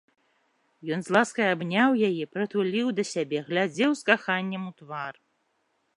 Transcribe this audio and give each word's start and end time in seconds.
Ён 0.95 1.03
з 1.07 1.13
ласкай 1.15 1.47
абняў 1.57 1.91
яе, 2.09 2.23
прытуліў 2.37 2.87
да 3.01 3.07
сябе, 3.13 3.37
глядзеў 3.53 3.91
з 4.01 4.11
каханнем 4.11 4.63
у 4.71 4.77
твар. 4.81 5.13